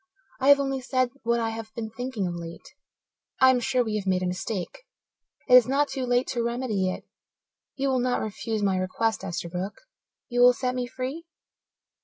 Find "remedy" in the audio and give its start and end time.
6.41-6.89